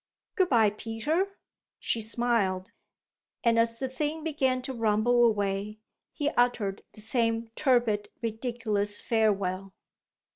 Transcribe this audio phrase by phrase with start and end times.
[0.33, 1.37] "Good bye, Peter,"
[1.79, 2.71] she smiled;
[3.43, 5.77] and as the thing began to rumble away
[6.11, 9.75] he uttered the same tepid, ridiculous farewell.